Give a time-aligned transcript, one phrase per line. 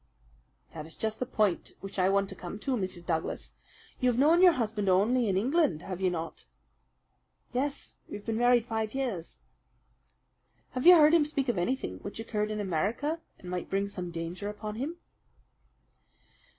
[0.73, 3.05] "That is just the point which I want to come to, Mrs.
[3.05, 3.51] Douglas.
[3.99, 6.45] You have known your husband only in England, have you not?"
[7.53, 9.37] "Yes, we have been married five years."
[10.71, 14.09] "Have you heard him speak of anything which occurred in America and might bring some
[14.09, 14.97] danger upon him?"